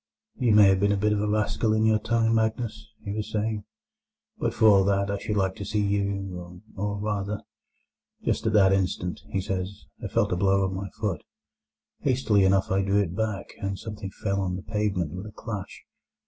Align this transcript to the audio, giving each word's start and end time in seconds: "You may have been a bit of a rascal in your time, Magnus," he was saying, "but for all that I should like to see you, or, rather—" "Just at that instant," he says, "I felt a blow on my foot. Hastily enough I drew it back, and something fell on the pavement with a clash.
"You 0.35 0.55
may 0.55 0.69
have 0.69 0.79
been 0.79 0.91
a 0.91 0.97
bit 0.97 1.13
of 1.13 1.21
a 1.21 1.27
rascal 1.27 1.73
in 1.75 1.85
your 1.85 1.99
time, 1.99 2.33
Magnus," 2.33 2.89
he 3.03 3.11
was 3.11 3.29
saying, 3.31 3.65
"but 4.39 4.51
for 4.51 4.65
all 4.65 4.83
that 4.83 5.11
I 5.11 5.19
should 5.19 5.37
like 5.37 5.53
to 5.57 5.63
see 5.63 5.85
you, 5.85 6.59
or, 6.75 6.97
rather—" 6.97 7.43
"Just 8.25 8.47
at 8.47 8.53
that 8.53 8.73
instant," 8.73 9.19
he 9.29 9.39
says, 9.39 9.85
"I 10.03 10.07
felt 10.07 10.31
a 10.31 10.35
blow 10.35 10.65
on 10.65 10.73
my 10.73 10.89
foot. 10.99 11.21
Hastily 11.99 12.45
enough 12.45 12.71
I 12.71 12.81
drew 12.81 12.97
it 12.99 13.15
back, 13.15 13.53
and 13.61 13.77
something 13.77 14.09
fell 14.09 14.41
on 14.41 14.55
the 14.55 14.63
pavement 14.63 15.11
with 15.11 15.27
a 15.27 15.31
clash. 15.31 15.83